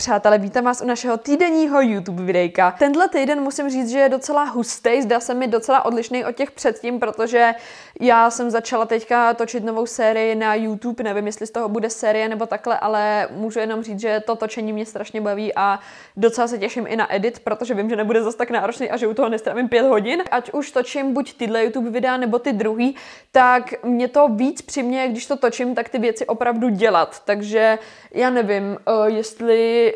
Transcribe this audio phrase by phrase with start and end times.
[0.00, 2.74] Přátelé, vítám vás u našeho týdenního YouTube videjka.
[2.78, 6.50] Tenhle týden musím říct, že je docela hustý, zdá se mi docela odlišný od těch
[6.50, 7.52] předtím, protože
[8.00, 12.28] já jsem začala teďka točit novou sérii na YouTube, nevím, jestli z toho bude série
[12.28, 15.80] nebo takhle, ale můžu jenom říct, že to točení mě strašně baví a
[16.16, 19.06] docela se těším i na edit, protože vím, že nebude zase tak náročný a že
[19.06, 20.22] u toho nestrávím pět hodin.
[20.30, 22.96] Ať už točím buď tyhle YouTube videa nebo ty druhý,
[23.32, 27.22] tak mě to víc přimě, když to točím, tak ty věci opravdu dělat.
[27.24, 27.78] Takže
[28.14, 29.10] já nevím, eh,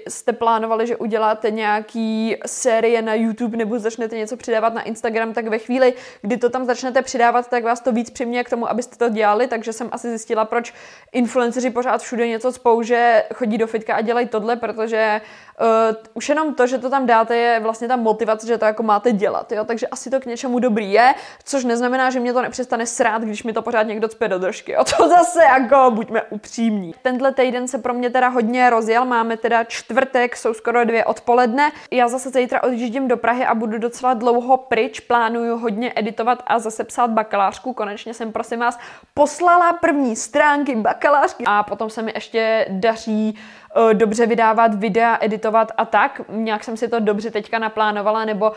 [0.09, 5.49] jste plánovali, že uděláte nějaký série na YouTube nebo začnete něco přidávat na Instagram, tak
[5.49, 8.97] ve chvíli, kdy to tam začnete přidávat, tak vás to víc přiměje k tomu, abyste
[8.97, 10.75] to dělali, takže jsem asi zjistila, proč
[11.13, 15.21] influenceři pořád všude něco spou, že chodí do fitka a dělají tohle, protože
[15.61, 18.83] uh, už jenom to, že to tam dáte, je vlastně ta motivace, že to jako
[18.83, 19.65] máte dělat, jo?
[19.65, 21.15] takže asi to k něčemu dobrý je,
[21.45, 24.73] což neznamená, že mě to nepřestane srát, když mi to pořád někdo cpe do držky,
[24.73, 24.85] jo?
[24.97, 26.95] to zase jako buďme upřímní.
[27.03, 31.73] Tenhle týden se pro mě teda hodně rozjel, máme teda čtvrtek, jsou skoro dvě odpoledne.
[31.91, 36.59] Já zase zítra odjíždím do Prahy a budu docela dlouho pryč, plánuju hodně editovat a
[36.59, 37.73] zase psát bakalářku.
[37.73, 38.79] Konečně jsem, prosím vás,
[39.15, 43.39] poslala první stránky bakalářky a potom se mi ještě daří
[43.77, 46.21] uh, dobře vydávat videa, editovat a tak.
[46.29, 48.53] Nějak jsem si to dobře teďka naplánovala, nebo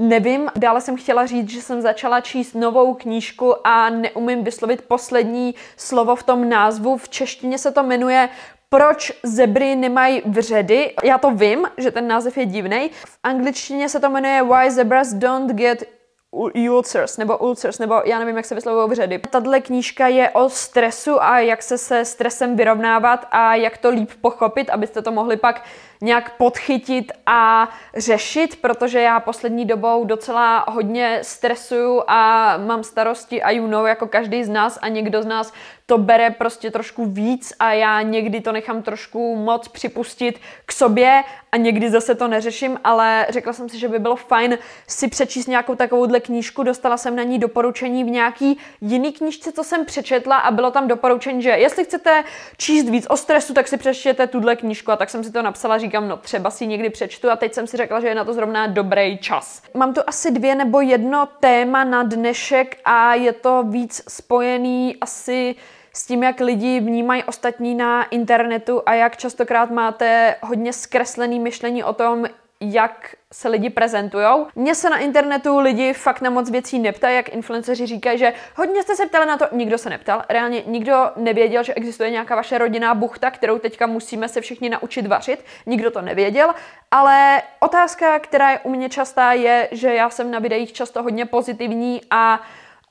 [0.00, 5.54] Nevím, dále jsem chtěla říct, že jsem začala číst novou knížku a neumím vyslovit poslední
[5.76, 6.96] slovo v tom názvu.
[6.96, 8.28] V češtině se to jmenuje
[8.68, 10.94] proč zebry nemají vředy.
[11.04, 12.90] Já to vím, že ten název je divný.
[13.04, 15.98] V angličtině se to jmenuje Why Zebras Don't Get
[16.30, 19.18] ulcers, nebo ulcers, nebo já nevím, jak se vyslovují vředy.
[19.18, 24.10] Tato knížka je o stresu a jak se se stresem vyrovnávat a jak to líp
[24.20, 25.64] pochopit, abyste to mohli pak
[26.00, 33.50] nějak podchytit a řešit, protože já poslední dobou docela hodně stresuju a mám starosti a
[33.50, 35.52] you know, jako každý z nás a někdo z nás
[35.88, 41.22] to bere prostě trošku víc a já někdy to nechám trošku moc připustit k sobě
[41.52, 45.46] a někdy zase to neřeším, ale řekla jsem si, že by bylo fajn si přečíst
[45.46, 46.62] nějakou takovouhle knížku.
[46.62, 50.88] Dostala jsem na ní doporučení v nějaký jiný knížce, co jsem přečetla a bylo tam
[50.88, 52.24] doporučení, že jestli chcete
[52.56, 55.78] číst víc o stresu, tak si přečtěte tuhle knížku a tak jsem si to napsala,
[55.78, 58.32] říkám, no třeba si někdy přečtu a teď jsem si řekla, že je na to
[58.32, 59.62] zrovna dobrý čas.
[59.74, 65.54] Mám tu asi dvě nebo jedno téma na dnešek a je to víc spojený asi
[65.98, 71.84] s tím, jak lidi vnímají ostatní na internetu a jak častokrát máte hodně zkreslený myšlení
[71.84, 72.26] o tom,
[72.60, 74.26] jak se lidi prezentují.
[74.54, 78.82] Mně se na internetu lidi fakt na moc věcí neptají, jak influenceři říkají, že hodně
[78.82, 80.24] jste se ptali na to, nikdo se neptal.
[80.28, 85.06] Reálně nikdo nevěděl, že existuje nějaká vaše rodinná buchta, kterou teďka musíme se všichni naučit
[85.06, 85.44] vařit.
[85.66, 86.50] Nikdo to nevěděl.
[86.90, 91.26] Ale otázka, která je u mě častá, je, že já jsem na videích často hodně
[91.26, 92.40] pozitivní a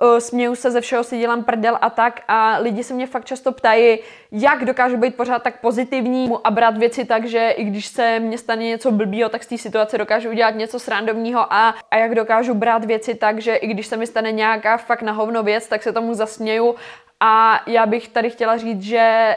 [0.01, 3.25] uh, směju se ze všeho, si dělám prdel a tak a lidi se mě fakt
[3.25, 3.99] často ptají,
[4.31, 8.37] jak dokážu být pořád tak pozitivní a brát věci tak, že i když se mně
[8.37, 12.53] stane něco blbýho, tak z té situace dokážu udělat něco srandovního a, a jak dokážu
[12.53, 15.83] brát věci tak, že i když se mi stane nějaká fakt na hovno věc, tak
[15.83, 16.75] se tomu zasměju
[17.19, 19.35] a já bych tady chtěla říct, že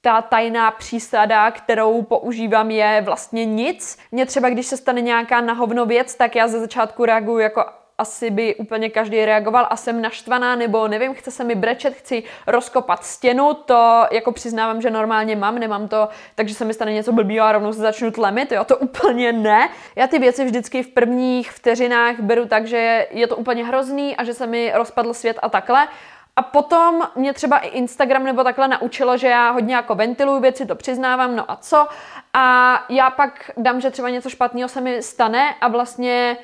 [0.00, 3.98] ta tajná přísada, kterou používám, je vlastně nic.
[4.12, 7.64] Mně třeba, když se stane nějaká nahovno věc, tak já ze začátku reaguju jako
[7.98, 12.22] asi by úplně každý reagoval a jsem naštvaná, nebo nevím, chce se mi brečet, chci
[12.46, 17.12] rozkopat stěnu, to jako přiznávám, že normálně mám, nemám to, takže se mi stane něco
[17.12, 19.68] blbýho a rovnou se začnu tlemit, jo, to úplně ne.
[19.96, 24.24] Já ty věci vždycky v prvních vteřinách beru tak, že je to úplně hrozný a
[24.24, 25.88] že se mi rozpadl svět a takhle.
[26.36, 30.66] A potom mě třeba i Instagram nebo takhle naučilo, že já hodně jako ventiluju věci,
[30.66, 31.86] to přiznávám, no a co.
[32.34, 36.36] A já pak dám, že třeba něco špatného se mi stane a vlastně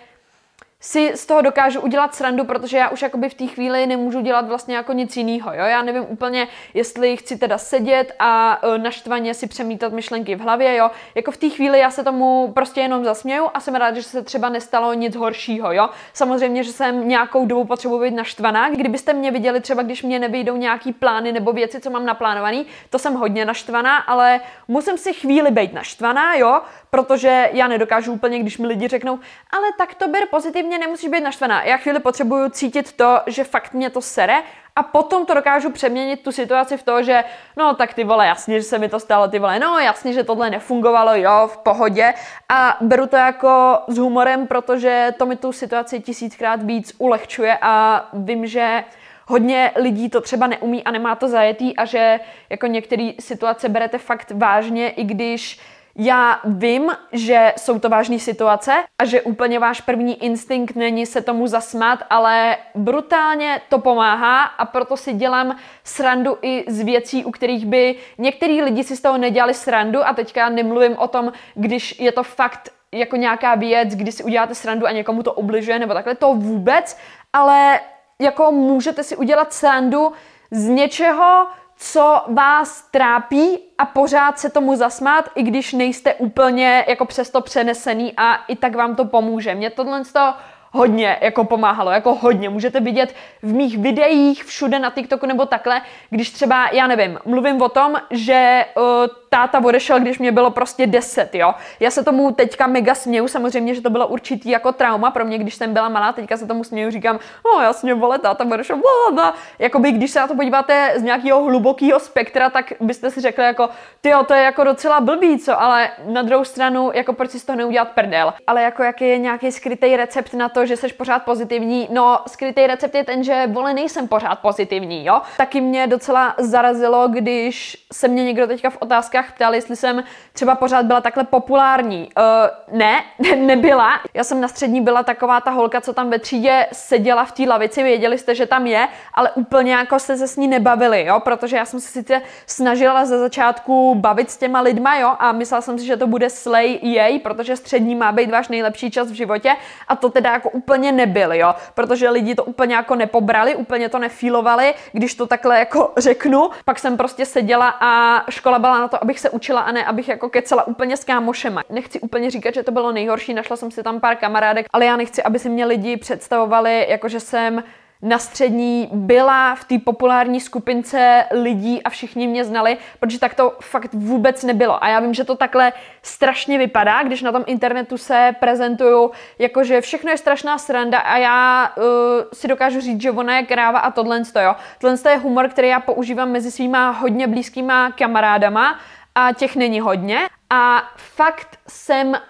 [0.84, 4.48] si z toho dokážu udělat srandu, protože já už jakoby v té chvíli nemůžu dělat
[4.48, 5.52] vlastně jako nic jiného.
[5.54, 5.64] Jo?
[5.64, 10.76] Já nevím úplně, jestli chci teda sedět a uh, naštvaně si přemítat myšlenky v hlavě.
[10.76, 10.90] Jo?
[11.14, 14.22] Jako v té chvíli já se tomu prostě jenom zasměju a jsem rád, že se
[14.22, 15.72] třeba nestalo nic horšího.
[15.72, 15.88] Jo?
[16.12, 18.70] Samozřejmě, že jsem nějakou dobu potřebuji být naštvaná.
[18.70, 22.98] Kdybyste mě viděli třeba, když mě nevyjdou nějaký plány nebo věci, co mám naplánovaný, to
[22.98, 26.60] jsem hodně naštvaná, ale musím si chvíli být naštvaná, jo,
[26.94, 29.18] protože já nedokážu úplně, když mi lidi řeknou,
[29.50, 31.62] ale tak to ber pozitivně, nemusíš být naštvaná.
[31.62, 34.42] Já chvíli potřebuju cítit to, že fakt mě to sere
[34.76, 37.24] a potom to dokážu přeměnit tu situaci v to, že
[37.56, 40.24] no tak ty vole, jasně, že se mi to stalo, ty vole, no jasně, že
[40.24, 42.14] tohle nefungovalo, jo, v pohodě
[42.48, 48.04] a beru to jako s humorem, protože to mi tu situaci tisíckrát víc ulehčuje a
[48.12, 48.84] vím, že
[49.26, 52.20] hodně lidí to třeba neumí a nemá to zajetý a že
[52.50, 55.60] jako některé situace berete fakt vážně, i když
[55.98, 61.20] Já vím, že jsou to vážné situace a že úplně váš první instinkt není se
[61.22, 67.30] tomu zasmát, ale brutálně to pomáhá a proto si dělám srandu i z věcí, u
[67.30, 70.06] kterých by některý lidi si z toho nedělali srandu.
[70.06, 74.54] A teďka nemluvím o tom, když je to fakt jako nějaká věc, kdy si uděláte
[74.54, 76.98] srandu a někomu to ubližuje nebo takhle, to vůbec,
[77.32, 77.80] ale
[78.20, 80.12] jako můžete si udělat srandu
[80.50, 87.04] z něčeho, co vás trápí a pořád se tomu zasmát, i když nejste úplně jako
[87.04, 89.54] přesto přenesený a i tak vám to pomůže.
[89.54, 90.34] Mě tohle z toho
[90.74, 92.48] hodně jako pomáhalo, jako hodně.
[92.48, 97.62] Můžete vidět v mých videích všude na TikToku nebo takhle, když třeba, já nevím, mluvím
[97.62, 98.84] o tom, že uh,
[99.34, 101.54] táta odešel, když mě bylo prostě 10, jo.
[101.80, 105.38] Já se tomu teďka mega směju, samozřejmě, že to bylo určitý jako trauma pro mě,
[105.38, 109.34] když jsem byla malá, teďka se tomu směju, říkám, no jasně, vole, táta odešel, blablabla.
[109.58, 113.68] Jakoby, když se na to podíváte z nějakého hlubokého spektra, tak byste si řekli jako,
[114.00, 117.44] ty to je jako docela blbý, co, ale na druhou stranu, jako proč si z
[117.44, 118.34] toho neudělat prdel.
[118.46, 122.66] Ale jako jaký je nějaký skrytý recept na to, že jsi pořád pozitivní, no skrytý
[122.66, 125.20] recept je ten, že vole nejsem pořád pozitivní, jo.
[125.36, 130.04] Taky mě docela zarazilo, když se mě někdo teďka v otázkách Čechách ptal, jestli jsem
[130.32, 132.08] třeba pořád byla takhle populární.
[132.16, 132.24] Uh,
[132.78, 133.04] ne,
[133.36, 134.00] nebyla.
[134.14, 137.42] Já jsem na střední byla taková ta holka, co tam ve třídě seděla v té
[137.42, 141.20] lavici, věděli jste, že tam je, ale úplně jako jste se s ní nebavili, jo,
[141.20, 145.60] protože já jsem se sice snažila ze začátku bavit s těma lidma, jo, a myslela
[145.60, 149.14] jsem si, že to bude slay jej, protože střední má být váš nejlepší čas v
[149.14, 149.56] životě
[149.88, 153.98] a to teda jako úplně nebyl, jo, protože lidi to úplně jako nepobrali, úplně to
[153.98, 156.50] nefílovali, když to takhle jako řeknu.
[156.64, 159.84] Pak jsem prostě seděla a škola byla na to, aby abych se učila a ne
[159.84, 161.62] abych jako kecela úplně s kámošema.
[161.70, 164.96] Nechci úplně říkat, že to bylo nejhorší, našla jsem si tam pár kamarádek, ale já
[164.96, 167.62] nechci, aby si mě lidi představovali, jako že jsem
[168.04, 173.56] na střední byla v té populární skupince lidí a všichni mě znali, protože tak to
[173.60, 174.84] fakt vůbec nebylo.
[174.84, 175.72] A já vím, že to takhle
[176.02, 181.72] strašně vypadá, když na tom internetu se prezentuju, jakože všechno je strašná sranda a já
[181.76, 181.84] uh,
[182.32, 184.54] si dokážu říct, že ona je kráva a tohle jo.
[184.78, 188.78] Tohle je humor, který já používám mezi svýma hodně blízkýma kamarádama
[189.14, 190.20] a těch není hodně.
[190.50, 192.20] A fakt jsem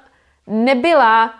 [0.47, 1.35] nebyla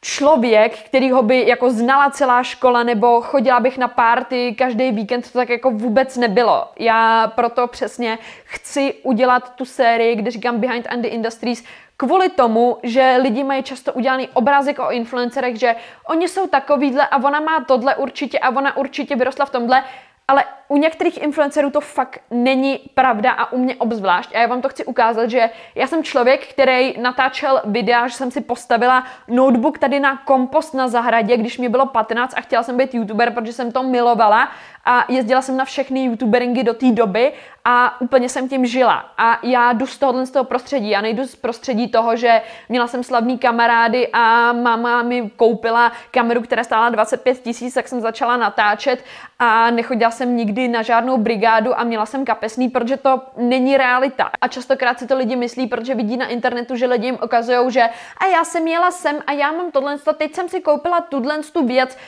[0.00, 5.38] člověk, kterýho by jako znala celá škola nebo chodila bych na párty každý víkend, to
[5.38, 6.68] tak jako vůbec nebylo.
[6.78, 11.64] Já proto přesně chci udělat tu sérii, kde říkám Behind the Industries,
[11.96, 15.76] kvůli tomu, že lidi mají často udělaný obrázek o influencerech, že
[16.06, 19.84] oni jsou takovýhle a ona má tohle určitě a ona určitě vyrostla v tomhle,
[20.28, 24.34] ale u některých influencerů to fakt není pravda a u mě obzvlášť.
[24.34, 28.30] A já vám to chci ukázat, že já jsem člověk, který natáčel videa, že jsem
[28.30, 32.76] si postavila notebook tady na kompost na zahradě, když mi bylo 15 a chtěla jsem
[32.76, 34.48] být youtuber, protože jsem to milovala
[34.90, 37.32] a jezdila jsem na všechny youtuberingy do té doby
[37.64, 39.12] a úplně jsem tím žila.
[39.18, 40.90] A já jdu z tohohle z toho prostředí.
[40.90, 46.42] Já nejdu z prostředí toho, že měla jsem slavný kamarády a máma mi koupila kameru,
[46.42, 49.04] která stála 25 tisíc, tak jsem začala natáčet
[49.38, 54.30] a nechodila jsem nikdy na žádnou brigádu a měla jsem kapesný, protože to není realita.
[54.40, 57.82] A častokrát si to lidi myslí, protože vidí na internetu, že lidi jim ukazují, že
[58.18, 61.66] a já jsem jela sem a já mám tohle, teď jsem si koupila tuhle tu
[61.66, 61.98] věc,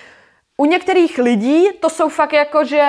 [0.61, 2.85] u některých lidí to jsou fakt jako, že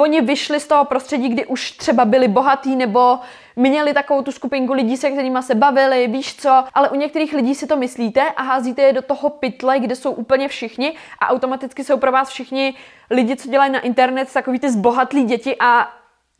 [0.00, 3.18] oni vyšli z toho prostředí, kdy už třeba byli bohatí nebo
[3.56, 7.54] měli takovou tu skupinku lidí, se kterými se bavili, víš co, ale u některých lidí
[7.54, 11.84] si to myslíte a házíte je do toho pytle, kde jsou úplně všichni a automaticky
[11.84, 12.74] jsou pro vás všichni
[13.10, 15.90] lidi, co dělají na internet, takový ty zbohatlí děti a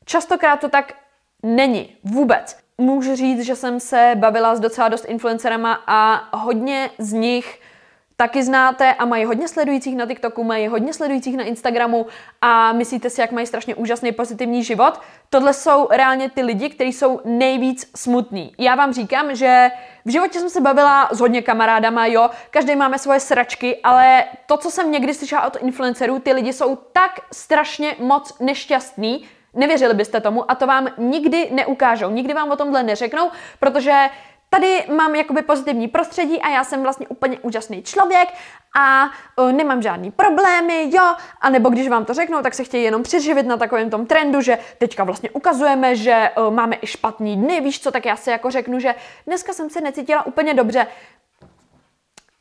[0.05, 0.93] častokrát to tak
[1.43, 2.59] není vůbec.
[2.79, 7.61] Můžu říct, že jsem se bavila s docela dost influencerama a hodně z nich
[8.17, 12.07] taky znáte a mají hodně sledujících na TikToku, mají hodně sledujících na Instagramu
[12.41, 15.01] a myslíte si, jak mají strašně úžasný pozitivní život.
[15.31, 18.55] Tohle jsou reálně ty lidi, kteří jsou nejvíc smutní.
[18.59, 19.71] Já vám říkám, že
[20.05, 24.57] v životě jsem se bavila s hodně kamarádama, jo, každý máme svoje sračky, ale to,
[24.57, 30.21] co jsem někdy slyšela od influencerů, ty lidi jsou tak strašně moc nešťastní, Nevěřili byste
[30.21, 33.31] tomu a to vám nikdy neukážou, nikdy vám o tomhle neřeknou,
[33.61, 34.09] protože
[34.55, 38.29] tady mám jakoby pozitivní prostředí a já jsem vlastně úplně úžasný člověk
[38.79, 42.85] a uh, nemám žádný problémy, jo, a nebo když vám to řeknou, tak se chtějí
[42.85, 47.37] jenom přeživit na takovém tom trendu, že teďka vlastně ukazujeme, že uh, máme i špatný
[47.37, 48.95] dny, víš co, tak já si jako řeknu, že
[49.27, 50.87] dneska jsem se necítila úplně dobře,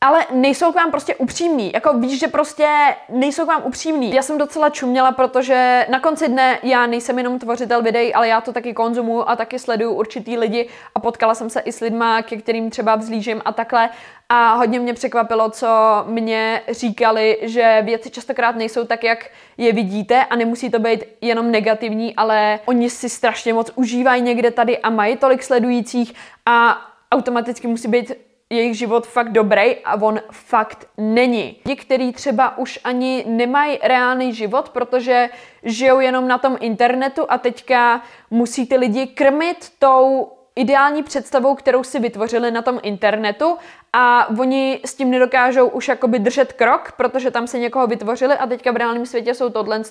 [0.03, 1.71] ale nejsou k vám prostě upřímní.
[1.73, 2.67] Jako víš, že prostě
[3.09, 4.13] nejsou k vám upřímní.
[4.13, 8.41] Já jsem docela čuměla, protože na konci dne já nejsem jenom tvořitel videí, ale já
[8.41, 12.21] to taky konzumuju a taky sleduju určitý lidi a potkala jsem se i s lidma,
[12.21, 13.89] ke kterým třeba vzlížím a takhle.
[14.29, 15.67] A hodně mě překvapilo, co
[16.07, 21.51] mě říkali, že věci častokrát nejsou tak, jak je vidíte a nemusí to být jenom
[21.51, 26.13] negativní, ale oni si strašně moc užívají někde tady a mají tolik sledujících
[26.45, 26.81] a
[27.11, 28.13] automaticky musí být
[28.49, 31.57] jejich život fakt dobrý a on fakt není.
[31.65, 35.29] Lidi, kteří třeba už ani nemají reálný život, protože
[35.63, 41.83] žijou jenom na tom internetu a teďka musí ty lidi krmit tou ideální představou, kterou
[41.83, 43.57] si vytvořili na tom internetu
[43.93, 48.47] a oni s tím nedokážou už jakoby držet krok, protože tam se někoho vytvořili a
[48.47, 49.81] teďka v reálném světě jsou tohle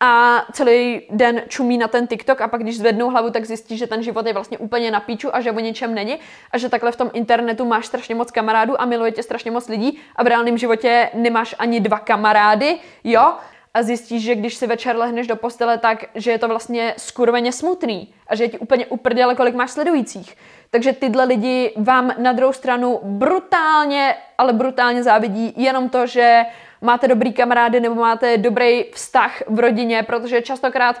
[0.00, 3.86] a celý den čumí na ten TikTok a pak když zvednou hlavu, tak zjistí, že
[3.86, 6.18] ten život je vlastně úplně na píču a že o ničem není
[6.52, 9.68] a že takhle v tom internetu máš strašně moc kamarádů a miluje tě strašně moc
[9.68, 13.32] lidí a v reálném životě nemáš ani dva kamarády, jo?
[13.78, 17.52] A zjistíš, že když si večer lehneš do postele, tak že je to vlastně skurveně
[17.52, 20.36] smutný a že je ti úplně uprdele, kolik máš sledujících.
[20.70, 26.42] Takže tyhle lidi vám na druhou stranu brutálně, ale brutálně závidí jenom to, že
[26.82, 31.00] máte dobrý kamarády nebo máte dobrý vztah v rodině, protože častokrát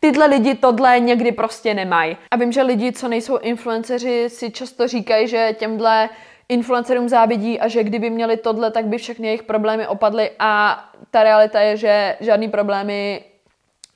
[0.00, 2.16] tyhle lidi tohle někdy prostě nemají.
[2.30, 6.08] A vím, že lidi, co nejsou influenceři, si často říkají, že těmhle
[6.48, 11.22] influencerům závidí a že kdyby měli tohle, tak by všechny jejich problémy opadly a ta
[11.22, 13.24] realita je, že žádný problémy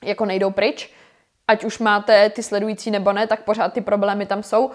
[0.03, 0.93] jako nejdou pryč.
[1.47, 4.71] Ať už máte ty sledující nebo ne, tak pořád ty problémy tam jsou.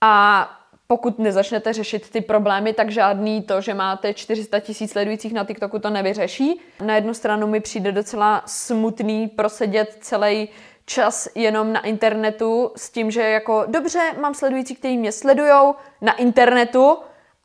[0.00, 0.48] A
[0.86, 5.78] pokud nezačnete řešit ty problémy, tak žádný to, že máte 400 tisíc sledujících na TikToku,
[5.78, 6.60] to nevyřeší.
[6.84, 10.48] Na jednu stranu mi přijde docela smutný prosedět celý
[10.84, 16.12] čas jenom na internetu s tím, že jako dobře, mám sledující, kteří mě sledujou na
[16.12, 16.98] internetu,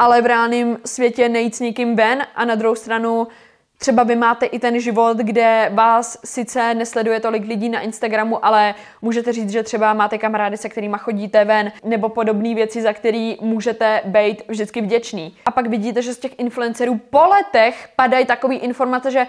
[0.03, 3.27] ale v reálném světě nejít s nikým ven a na druhou stranu
[3.77, 8.75] Třeba vy máte i ten život, kde vás sice nesleduje tolik lidí na Instagramu, ale
[9.01, 13.37] můžete říct, že třeba máte kamarády, se kterými chodíte ven, nebo podobné věci, za který
[13.41, 15.37] můžete být vždycky vděčný.
[15.45, 19.27] A pak vidíte, že z těch influencerů po letech padají takové informace, že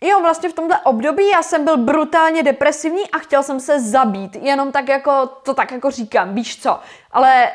[0.00, 4.36] Jo, vlastně v tomto období já jsem byl brutálně depresivní a chtěl jsem se zabít.
[4.36, 6.80] Jenom tak jako, to tak jako říkám, víš co.
[7.12, 7.50] Ale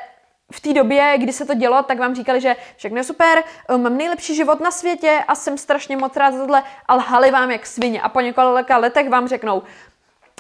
[0.52, 3.44] v té době, kdy se to dělo, tak vám říkali, že všechno je super,
[3.78, 7.52] mám nejlepší život na světě a jsem strašně moc rád za tohle, ale hali vám
[7.52, 8.02] jak svině.
[8.02, 9.64] A po několika letech vám řeknou,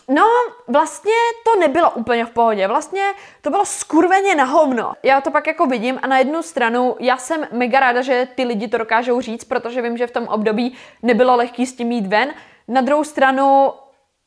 [0.07, 0.23] No,
[0.67, 1.13] vlastně
[1.45, 2.67] to nebylo úplně v pohodě.
[2.67, 3.03] Vlastně
[3.41, 4.93] to bylo skurveně na hovno.
[5.03, 8.43] Já to pak jako vidím a na jednu stranu já jsem mega ráda, že ty
[8.43, 12.07] lidi to dokážou říct, protože vím, že v tom období nebylo lehký s tím jít
[12.07, 12.33] ven.
[12.67, 13.73] Na druhou stranu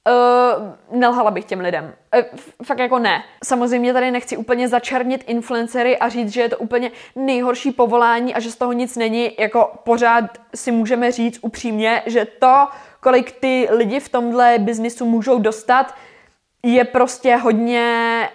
[0.08, 1.94] Uh, nelhala bych těm lidem.
[2.16, 3.24] Uh, fakt jako ne.
[3.44, 8.40] Samozřejmě tady nechci úplně začernit influencery a říct, že je to úplně nejhorší povolání a
[8.40, 9.30] že z toho nic není.
[9.38, 12.68] Jako pořád si můžeme říct upřímně, že to,
[13.00, 15.94] kolik ty lidi v tomhle biznisu můžou dostat,
[16.62, 18.28] je prostě hodně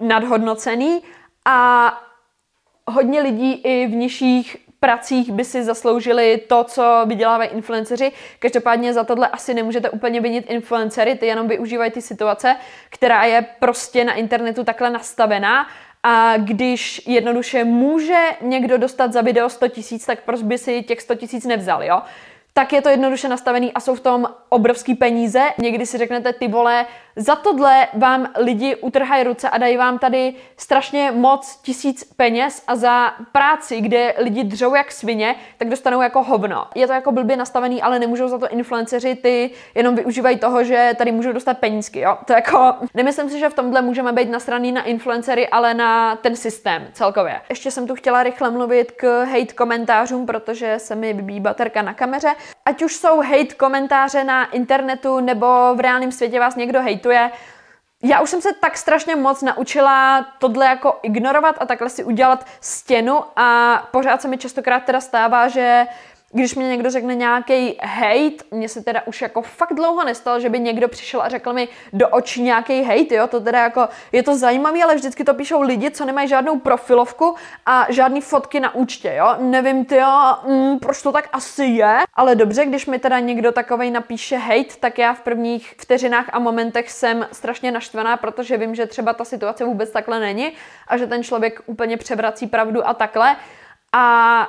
[0.00, 1.02] nadhodnocený
[1.44, 1.92] a
[2.86, 8.12] hodně lidí i v nižších pracích by si zasloužili to, co vydělávají influenceři.
[8.38, 12.56] Každopádně za tohle asi nemůžete úplně vinit influencery, ty jenom využívají ty situace,
[12.90, 15.66] která je prostě na internetu takhle nastavená
[16.02, 21.00] a když jednoduše může někdo dostat za video 100 tisíc, tak proč by si těch
[21.00, 22.02] 100 tisíc nevzal, jo?
[22.52, 25.42] tak je to jednoduše nastavený a jsou v tom obrovský peníze.
[25.58, 30.34] Někdy si řeknete, ty vole, za tohle vám lidi utrhají ruce a dají vám tady
[30.56, 36.22] strašně moc tisíc peněz a za práci, kde lidi dřou jak svině, tak dostanou jako
[36.22, 36.66] hovno.
[36.74, 40.92] Je to jako blbě nastavený, ale nemůžou za to influenceři, ty jenom využívají toho, že
[40.98, 42.18] tady můžou dostat penízky, jo.
[42.24, 46.36] To jako, nemyslím si, že v tomhle můžeme být nastraný na influencery, ale na ten
[46.36, 47.40] systém celkově.
[47.48, 51.94] Ještě jsem tu chtěla rychle mluvit k hate komentářům, protože se mi vybíjí baterka na
[51.94, 52.34] kameře.
[52.64, 57.30] Ať už jsou hate komentáře na internetu nebo v reálném světě vás někdo hejtuje,
[58.04, 62.46] já už jsem se tak strašně moc naučila tohle jako ignorovat a takhle si udělat
[62.60, 65.86] stěnu a pořád se mi častokrát teda stává, že
[66.32, 70.48] když mi někdo řekne nějaký hate, mně se teda už jako fakt dlouho nestalo, že
[70.48, 74.22] by někdo přišel a řekl mi do očí nějaký hate, jo, to teda jako, je
[74.22, 77.34] to zajímavé, ale vždycky to píšou lidi, co nemají žádnou profilovku
[77.66, 81.98] a žádný fotky na účtě, jo, nevím, ty jo, mm, proč to tak asi je,
[82.14, 86.38] ale dobře, když mi teda někdo takovej napíše hate, tak já v prvních vteřinách a
[86.38, 90.52] momentech jsem strašně naštvaná, protože vím, že třeba ta situace vůbec takhle není
[90.88, 93.36] a že ten člověk úplně převrací pravdu a takhle.
[93.92, 94.48] A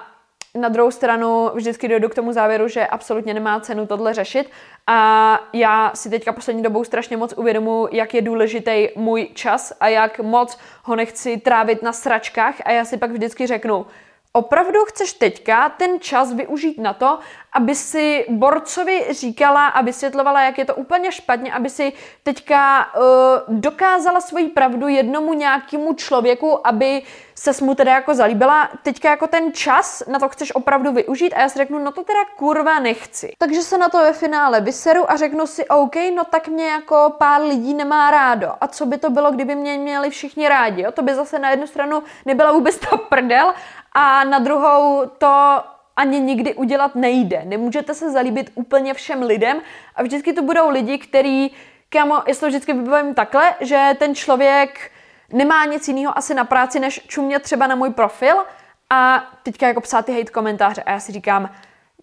[0.57, 4.49] na druhou stranu vždycky dojdu k tomu závěru, že absolutně nemá cenu tohle řešit.
[4.87, 9.87] A já si teďka poslední dobou strašně moc uvědomuji, jak je důležitý můj čas a
[9.87, 12.55] jak moc ho nechci trávit na sračkách.
[12.65, 13.85] A já si pak vždycky řeknu,
[14.35, 17.19] Opravdu chceš teďka ten čas využít na to,
[17.53, 21.93] aby si borcovi říkala a vysvětlovala, jak je to úplně špatně, aby si
[22.23, 23.03] teďka uh,
[23.47, 27.01] dokázala svoji pravdu jednomu nějakému člověku, aby
[27.35, 28.69] se mu teda jako zalíbila.
[28.83, 32.03] Teďka jako ten čas na to chceš opravdu využít a já si řeknu, no to
[32.03, 33.33] teda kurva nechci.
[33.37, 37.13] Takže se na to ve finále vyseru a řeknu si, OK, no tak mě jako
[37.17, 38.51] pár lidí nemá rádo.
[38.61, 40.81] A co by to bylo, kdyby mě měli všichni rádi?
[40.81, 40.91] Jo?
[40.91, 43.53] To by zase na jednu stranu nebyla vůbec ta prdel
[43.93, 45.63] a na druhou to
[45.95, 47.41] ani nikdy udělat nejde.
[47.45, 49.61] Nemůžete se zalíbit úplně všem lidem
[49.95, 51.51] a vždycky to budou lidi, který,
[51.89, 54.91] kámo, já to vždycky vybavím takhle, že ten člověk
[55.31, 58.35] nemá nic jiného asi na práci, než čumět třeba na můj profil
[58.89, 61.49] a teďka jako psát ty hate komentáře a já si říkám,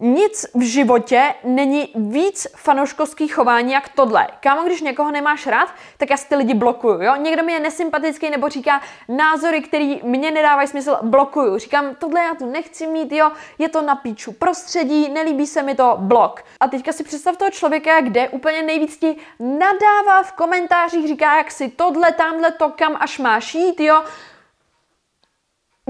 [0.01, 4.27] nic v životě není víc fanouškovský chování jak tohle.
[4.39, 7.15] Kámo, když někoho nemáš rád, tak já si ty lidi blokuju, jo?
[7.15, 11.57] Někdo mi je nesympatický nebo říká názory, které mě nedávají smysl, blokuju.
[11.57, 13.31] Říkám, tohle já tu nechci mít, jo?
[13.57, 16.43] Je to na píču prostředí, nelíbí se mi to, blok.
[16.59, 21.51] A teďka si představ toho člověka, kde úplně nejvíc ti nadává v komentářích, říká, jak
[21.51, 24.03] si tohle, tamhle to, kam až máš jít, jo?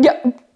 [0.05, 0.11] Já,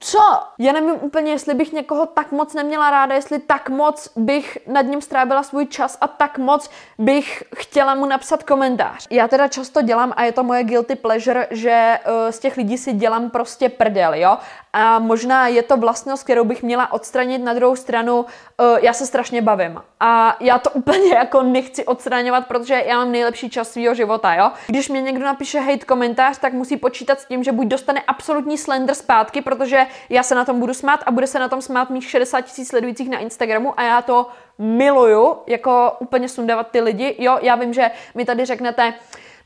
[0.06, 0.20] co?
[0.60, 4.82] Já nevím úplně, jestli bych někoho tak moc neměla ráda, jestli tak moc bych nad
[4.82, 9.08] ním strávila svůj čas a tak moc bych chtěla mu napsat komentář.
[9.10, 12.78] Já teda často dělám, a je to moje guilty pleasure, že uh, z těch lidí
[12.78, 14.38] si dělám prostě prdel, jo?
[14.74, 18.20] A možná je to vlastnost, kterou bych měla odstranit na druhou stranu.
[18.20, 18.26] Uh,
[18.82, 19.82] já se strašně bavím.
[20.00, 24.52] A já to úplně jako nechci odstraňovat, protože já mám nejlepší čas svého života, jo?
[24.68, 28.58] Když mě někdo napíše hate komentář, tak musí počítat s tím, že buď dostane absolutní
[28.58, 31.90] slender zpátky, protože já se na tom budu smát a bude se na tom smát
[31.90, 37.16] mých 60 tisíc sledujících na Instagramu a já to miluju, jako úplně sundávat ty lidi.
[37.20, 38.94] Jo, já vím, že mi tady řeknete,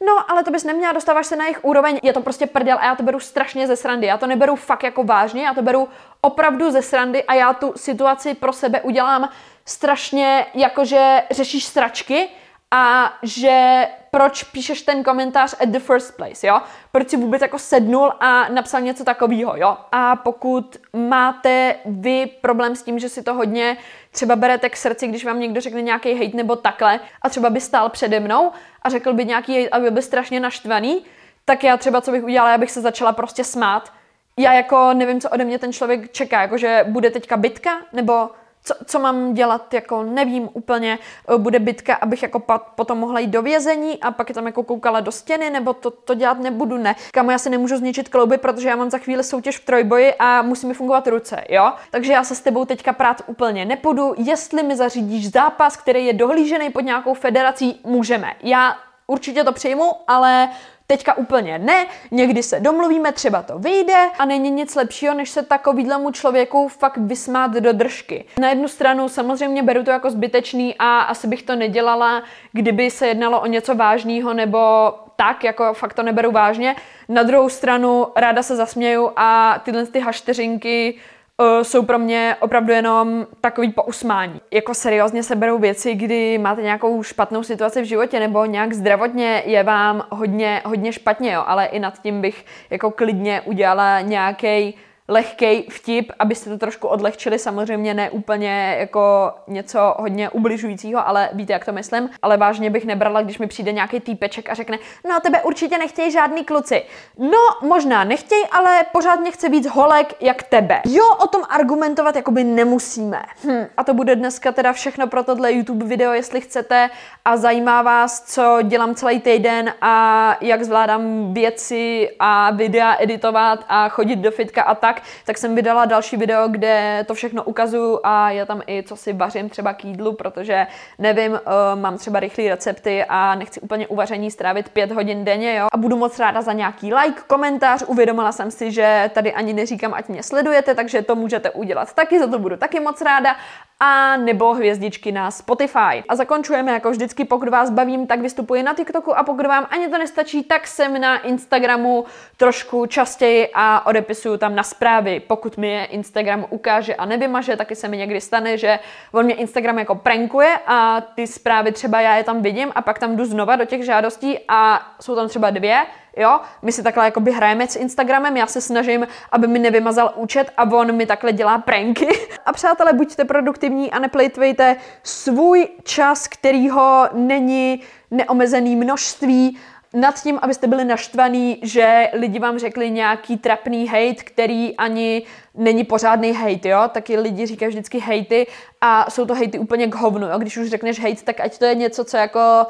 [0.07, 2.85] No, ale to bys neměla, dostáváš se na jejich úroveň, je to prostě prdel a
[2.85, 4.07] já to beru strašně ze srandy.
[4.07, 5.89] Já to neberu fakt jako vážně, já to beru
[6.21, 9.29] opravdu ze srandy a já tu situaci pro sebe udělám
[9.65, 12.29] strašně jakože řešíš stračky
[12.71, 16.61] a že proč píšeš ten komentář at the first place, jo?
[16.91, 19.77] Proč si vůbec jako sednul a napsal něco takového, jo?
[19.91, 23.77] A pokud máte vy problém s tím, že si to hodně
[24.11, 27.61] třeba berete k srdci, když vám někdo řekne nějaký hate nebo takhle a třeba by
[27.61, 31.05] stál přede mnou a řekl by nějaký hate a byl by strašně naštvaný,
[31.45, 33.93] tak já třeba, co bych udělala, já bych se začala prostě smát.
[34.37, 38.29] Já jako nevím, co ode mě ten člověk čeká, jako že bude teďka bitka, nebo
[38.63, 40.99] co, co mám dělat, jako nevím úplně,
[41.35, 42.39] eh, bude bitka, abych jako
[42.75, 45.91] potom mohla jít do vězení a pak je tam jako koukala do stěny, nebo to,
[45.91, 46.95] to dělat nebudu, ne.
[47.13, 50.41] Kamu já si nemůžu zničit klouby, protože já mám za chvíli soutěž v trojboji a
[50.41, 51.71] musí mi fungovat ruce, jo.
[51.91, 54.13] Takže já se s tebou teďka prát úplně nepůjdu.
[54.17, 58.33] Jestli mi zařídíš zápas, který je dohlížený pod nějakou federací, můžeme.
[58.43, 60.49] Já určitě to přijmu, ale
[60.91, 65.43] Teďka úplně ne, někdy se domluvíme, třeba to vyjde a není nic lepšího, než se
[65.43, 68.25] takovýhlemu člověku fakt vysmát do držky.
[68.39, 73.07] Na jednu stranu samozřejmě beru to jako zbytečný a asi bych to nedělala, kdyby se
[73.07, 76.75] jednalo o něco vážného nebo tak, jako fakt to neberu vážně.
[77.09, 80.95] Na druhou stranu ráda se zasměju a tyhle ty hašteřinky
[81.39, 84.41] uh, jsou pro mě opravdu jenom takový pousmání.
[84.51, 89.43] Jako seriózně se berou věci, kdy máte nějakou špatnou situaci v životě nebo nějak zdravotně
[89.45, 94.75] je vám hodně, hodně špatně, jo, ale i nad tím bych jako klidně udělala nějaký
[95.09, 101.53] lehký vtip, abyste to trošku odlehčili, samozřejmě ne úplně jako něco hodně ubližujícího, ale víte,
[101.53, 102.09] jak to myslím.
[102.21, 104.77] Ale vážně bych nebrala, když mi přijde nějaký týpeček a řekne,
[105.09, 106.83] no tebe určitě nechtějí žádný kluci.
[107.17, 110.81] No, možná nechtějí, ale pořád mě chce víc holek jak tebe.
[110.85, 113.21] Jo, o tom argumentovat jakoby nemusíme.
[113.43, 116.89] Hm, a to bude dneska teda všechno pro tohle YouTube video, jestli chcete
[117.25, 123.89] a zajímá vás, co dělám celý týden a jak zvládám věci a videa editovat a
[123.89, 128.31] chodit do fitka a tak, tak jsem vydala další video, kde to všechno ukazuju a
[128.31, 131.39] je tam i co si vařím třeba k jídlu, protože nevím, uh,
[131.75, 135.67] mám třeba rychlé recepty a nechci úplně uvaření strávit pět hodin denně, jo.
[135.71, 137.83] A budu moc ráda za nějaký like, komentář.
[137.87, 142.19] Uvědomila jsem si, že tady ani neříkám, ať mě sledujete, takže to můžete udělat taky,
[142.19, 143.35] za to budu taky moc ráda
[143.79, 146.03] a nebo hvězdičky na Spotify.
[146.09, 149.87] A zakončujeme jako vždycky, pokud vás bavím, tak vystupuji na TikToku a pokud vám ani
[149.87, 152.05] to nestačí, tak jsem na Instagramu
[152.37, 155.19] trošku častěji a odepisuju tam na zprávy.
[155.19, 158.79] Pokud mi je Instagram ukáže a nevymaže, taky se mi někdy stane, že
[159.11, 162.99] on mě Instagram jako prankuje a ty zprávy třeba já je tam vidím a pak
[162.99, 165.81] tam jdu znova do těch žádostí a jsou tam třeba dvě
[166.17, 170.51] Jo, my si takhle jakoby hrajeme s Instagramem, já se snažím, aby mi nevymazal účet
[170.57, 172.07] a on mi takhle dělá pranky.
[172.45, 179.59] A přátelé, buďte produktivní a neplejtvejte svůj čas, kterýho není neomezený množství
[179.93, 185.23] nad tím, abyste byli naštvaný, že lidi vám řekli nějaký trapný hate, který ani
[185.55, 186.81] není pořádný hate, jo?
[186.91, 188.47] Taky lidi říkají vždycky hejty
[188.81, 190.37] a jsou to hejty úplně k hovnu, jo?
[190.37, 192.67] Když už řekneš hate, tak ať to je něco, co jako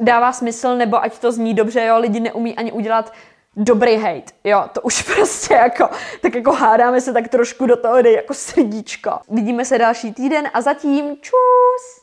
[0.00, 1.98] dává smysl, nebo ať to zní dobře, jo?
[1.98, 3.12] Lidi neumí ani udělat
[3.56, 5.88] dobrý hate, jo, to už prostě jako,
[6.20, 9.10] tak jako hádáme se tak trošku do toho, dej jako srdíčko.
[9.28, 12.00] Vidíme se další týden a zatím čus!